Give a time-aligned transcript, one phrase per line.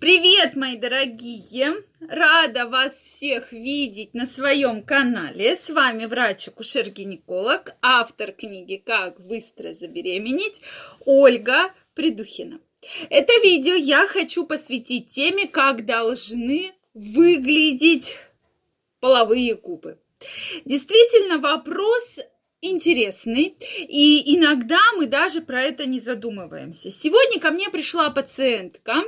[0.00, 1.84] Привет, мои дорогие!
[2.00, 5.54] Рада вас всех видеть на своем канале.
[5.54, 10.62] С вами врач-акушер-гинеколог, автор книги «Как быстро забеременеть»
[11.04, 12.62] Ольга Придухина.
[13.10, 18.16] Это видео я хочу посвятить теме, как должны выглядеть
[19.00, 19.98] половые губы.
[20.64, 22.16] Действительно, вопрос
[22.62, 23.56] интересный,
[23.88, 26.90] и иногда мы даже про это не задумываемся.
[26.90, 29.02] Сегодня ко мне пришла пациентка,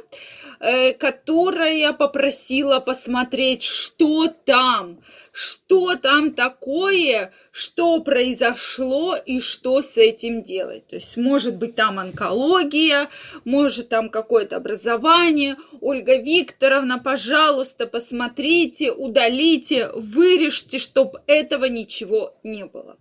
[0.58, 5.00] э, которая попросила посмотреть, что там,
[5.32, 10.86] что там такое, что произошло и что с этим делать.
[10.86, 13.10] То есть, может быть, там онкология,
[13.44, 15.56] может, там какое-то образование.
[15.82, 22.96] Ольга Викторовна, пожалуйста, посмотрите, удалите, вырежьте, чтобы этого ничего не было.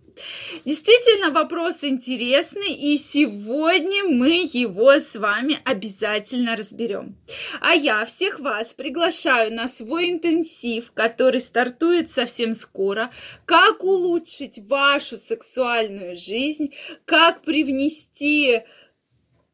[0.64, 7.16] Действительно, вопрос интересный, и сегодня мы его с вами обязательно разберем.
[7.60, 13.10] А я всех вас приглашаю на свой интенсив, который стартует совсем скоро.
[13.44, 18.62] Как улучшить вашу сексуальную жизнь, как привнести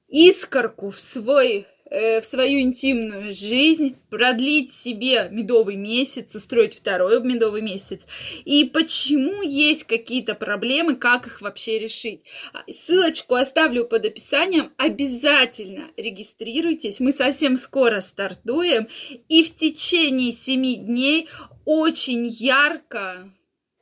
[0.09, 8.03] искорку в свой в свою интимную жизнь, продлить себе медовый месяц, устроить второй медовый месяц.
[8.45, 12.23] И почему есть какие-то проблемы, как их вообще решить.
[12.53, 14.73] А, ссылочку оставлю под описанием.
[14.77, 17.01] Обязательно регистрируйтесь.
[17.01, 18.89] Мы совсем скоро стартуем.
[19.29, 21.29] И в течение семи дней
[21.65, 23.33] очень ярко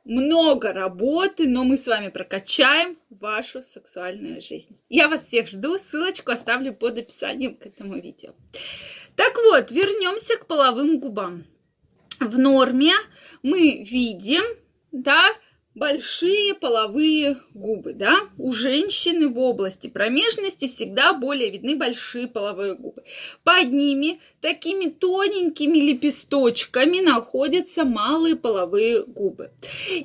[0.07, 4.79] много работы, но мы с вами прокачаем вашу сексуальную жизнь.
[4.89, 8.33] Я вас всех жду, ссылочку оставлю под описанием к этому видео.
[9.15, 11.43] Так вот, вернемся к половым губам.
[12.19, 12.93] В норме
[13.43, 14.43] мы видим,
[14.91, 15.27] да,
[15.77, 23.03] большие половые губы, да, у женщины в области промежности всегда более видны большие половые губы.
[23.43, 29.51] Под ними такими тоненькими лепесточками находятся малые половые губы.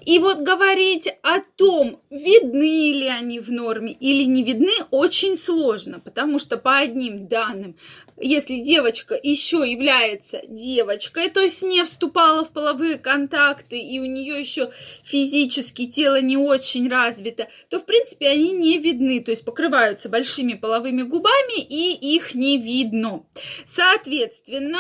[0.05, 6.01] И вот говорить о том, видны ли они в норме или не видны, очень сложно,
[6.01, 7.77] потому что по одним данным,
[8.19, 14.39] если девочка еще является девочкой, то есть не вступала в половые контакты и у нее
[14.39, 14.71] еще
[15.05, 20.09] физически физически тело не очень развито, то, в принципе, они не видны, то есть покрываются
[20.09, 23.25] большими половыми губами, и их не видно.
[23.67, 24.79] Соответственно,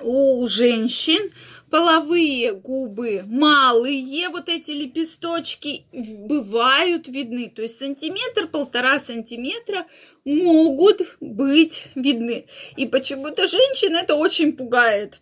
[0.00, 1.30] у женщин
[1.70, 9.86] половые губы малые, вот эти лепесточки бывают видны, то есть сантиметр, полтора сантиметра
[10.24, 12.46] могут быть видны.
[12.76, 15.20] И почему-то женщин это очень пугает.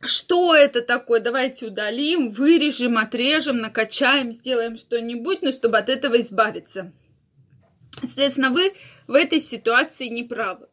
[0.00, 1.20] Что это такое?
[1.20, 6.92] Давайте удалим, вырежем, отрежем, накачаем, сделаем что-нибудь, но чтобы от этого избавиться.
[8.00, 8.72] Соответственно, вы
[9.06, 10.68] в этой ситуации не правы.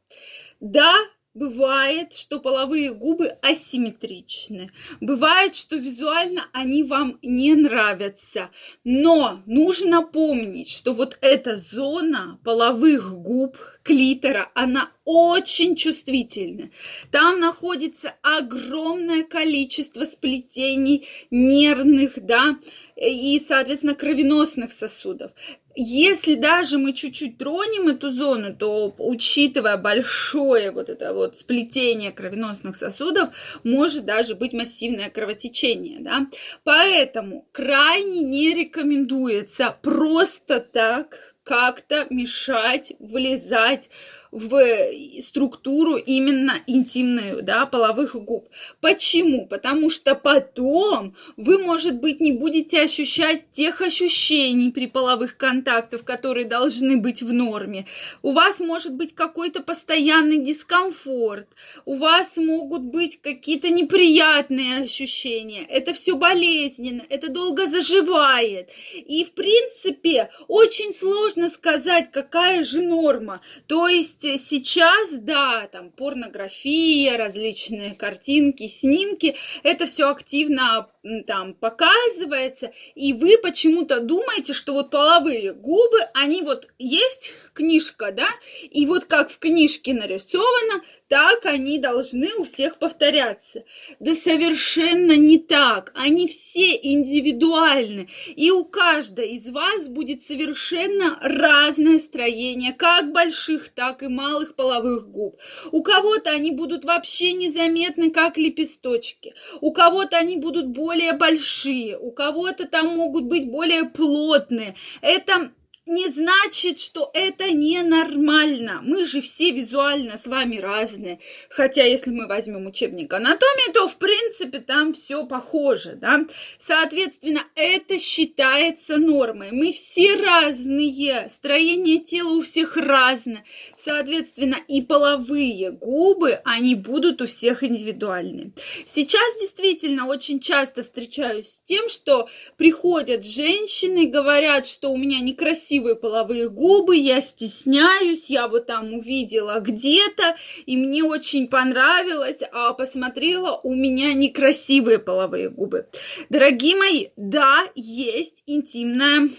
[0.59, 0.95] Да,
[1.37, 4.71] Бывает, что половые губы асимметричны.
[4.99, 8.49] Бывает, что визуально они вам не нравятся.
[8.83, 16.71] Но нужно помнить, что вот эта зона половых губ, клитора, она очень чувствительна.
[17.11, 22.57] Там находится огромное количество сплетений нервных, да,
[22.95, 25.33] и, соответственно, кровеносных сосудов
[25.79, 32.75] если даже мы чуть-чуть тронем эту зону, то, учитывая большое вот это вот сплетение кровеносных
[32.75, 33.29] сосудов,
[33.63, 36.27] может даже быть массивное кровотечение, да.
[36.63, 43.89] Поэтому крайне не рекомендуется просто так как-то мешать, влезать
[44.31, 48.49] в структуру именно интимную, да, половых губ.
[48.81, 49.47] Почему?
[49.47, 56.45] Потому что потом вы, может быть, не будете ощущать тех ощущений при половых контактах, которые
[56.45, 57.85] должны быть в норме.
[58.21, 61.47] У вас может быть какой-то постоянный дискомфорт,
[61.85, 65.63] у вас могут быть какие-то неприятные ощущения.
[65.63, 68.69] Это все болезненно, это долго заживает.
[68.93, 73.41] И, в принципе, очень сложно сказать, какая же норма.
[73.67, 80.87] То есть есть сейчас, да, там порнография, различные картинки, снимки, это все активно
[81.25, 88.27] там показывается, и вы почему-то думаете, что вот половые губы, они вот есть книжка, да,
[88.61, 93.63] и вот как в книжке нарисовано, так они должны у всех повторяться.
[93.99, 95.91] Да совершенно не так.
[95.95, 98.09] Они все индивидуальны.
[98.35, 105.09] И у каждой из вас будет совершенно разное строение, как больших, так и малых половых
[105.09, 105.39] губ.
[105.71, 109.33] У кого-то они будут вообще незаметны, как лепесточки.
[109.61, 114.75] У кого-то они будут более большие, у кого-то там могут быть более плотные.
[115.01, 115.51] Это
[115.87, 118.81] не значит, что это ненормально.
[118.83, 121.19] Мы же все визуально с вами разные.
[121.49, 126.25] Хотя, если мы возьмем учебник анатомии, то, в принципе, там все похоже, да.
[126.59, 129.51] Соответственно, это считается нормой.
[129.51, 133.43] Мы все разные, строение тела у всех разное.
[133.77, 138.51] Соответственно, и половые губы, они будут у всех индивидуальны.
[138.85, 145.19] Сейчас действительно очень часто встречаюсь с тем, что приходят женщины и говорят, что у меня
[145.19, 150.35] некрасивые половые губы, я стесняюсь, я вот там увидела где-то,
[150.65, 155.87] и мне очень понравилось, а посмотрела, у меня некрасивые половые губы.
[156.29, 159.29] Дорогие мои, да, есть интимная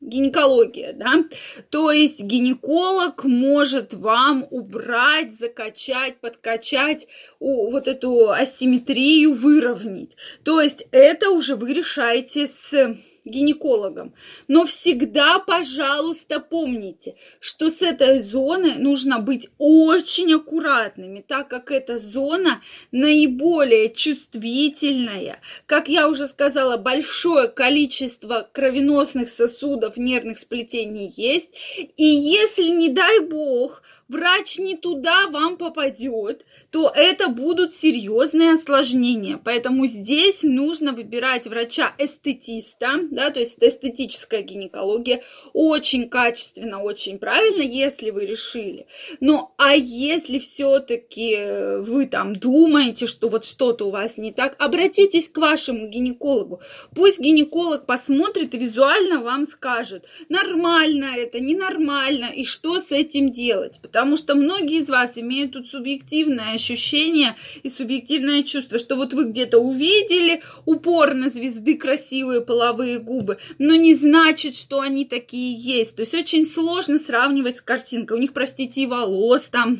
[0.00, 1.24] гинекология, да,
[1.68, 7.06] то есть гинеколог может вам убрать, закачать, подкачать,
[7.38, 10.16] вот эту асимметрию выровнять.
[10.42, 14.14] То есть это уже вы решаете с гинекологом.
[14.48, 21.98] Но всегда, пожалуйста, помните, что с этой зоной нужно быть очень аккуратными, так как эта
[21.98, 22.60] зона
[22.92, 25.40] наиболее чувствительная.
[25.66, 31.50] Как я уже сказала, большое количество кровеносных сосудов, нервных сплетений есть.
[31.96, 39.40] И если, не дай бог, врач не туда вам попадет, то это будут серьезные осложнения.
[39.42, 45.22] Поэтому здесь нужно выбирать врача-эстетиста, да, то есть это эстетическая гинекология,
[45.52, 48.86] очень качественно, очень правильно, если вы решили.
[49.20, 55.28] Но а если все-таки вы там думаете, что вот что-то у вас не так, обратитесь
[55.28, 56.60] к вашему гинекологу.
[56.94, 63.78] Пусть гинеколог посмотрит и визуально вам скажет, нормально это, ненормально, и что с этим делать.
[63.80, 69.12] Потому потому что многие из вас имеют тут субъективное ощущение и субъективное чувство, что вот
[69.12, 75.96] вы где-то увидели упорно звезды красивые половые губы, но не значит, что они такие есть.
[75.96, 78.16] То есть очень сложно сравнивать с картинкой.
[78.16, 79.78] У них, простите, и волос там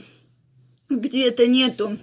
[0.91, 1.97] где-то нету.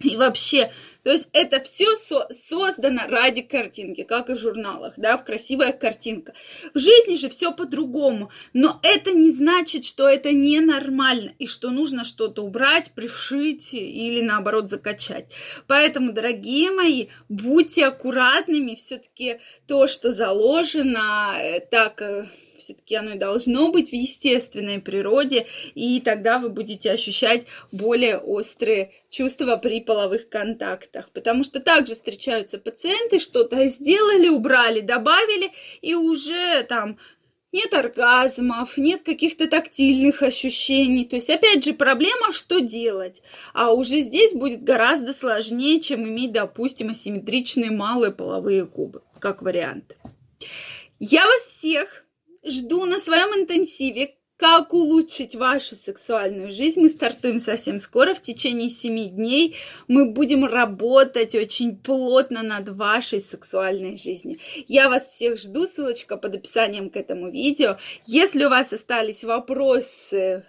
[0.00, 0.72] И вообще
[1.08, 5.72] то есть это все со- создано ради картинки, как и в журналах, да, в красивая
[5.72, 6.34] картинка.
[6.74, 12.04] В жизни же все по-другому, но это не значит, что это ненормально и что нужно
[12.04, 15.32] что-то убрать, пришить или наоборот закачать.
[15.66, 22.28] Поэтому, дорогие мои, будьте аккуратными, все-таки то, что заложено, э, так э,
[22.68, 28.92] все-таки оно и должно быть в естественной природе, и тогда вы будете ощущать более острые
[29.08, 31.08] чувства при половых контактах.
[31.14, 35.50] Потому что также встречаются пациенты, что-то сделали, убрали, добавили,
[35.80, 36.98] и уже там
[37.52, 41.06] нет оргазмов, нет каких-то тактильных ощущений.
[41.06, 43.22] То есть, опять же, проблема, что делать.
[43.54, 49.96] А уже здесь будет гораздо сложнее, чем иметь, допустим, асимметричные малые половые губы, как вариант.
[51.00, 52.04] Я вас всех
[52.44, 56.80] жду на своем интенсиве «Как улучшить вашу сексуальную жизнь».
[56.80, 59.56] Мы стартуем совсем скоро, в течение 7 дней.
[59.88, 64.38] Мы будем работать очень плотно над вашей сексуальной жизнью.
[64.68, 67.78] Я вас всех жду, ссылочка под описанием к этому видео.
[68.06, 70.44] Если у вас остались вопросы,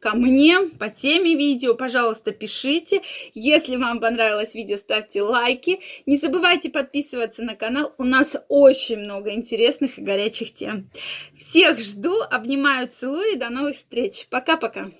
[0.00, 3.02] ко мне по теме видео, пожалуйста, пишите.
[3.34, 5.80] Если вам понравилось видео, ставьте лайки.
[6.06, 7.94] Не забывайте подписываться на канал.
[7.98, 10.90] У нас очень много интересных и горячих тем.
[11.38, 14.26] Всех жду, обнимаю, целую и до новых встреч.
[14.30, 14.90] Пока-пока.